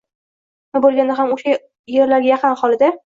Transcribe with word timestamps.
nima 0.71 0.81
bo‘lganda 0.85 1.17
ham 1.19 1.33
o‘sha 1.35 1.53
yerlarga 1.97 2.33
yaqin 2.33 2.57
aholida 2.59 2.91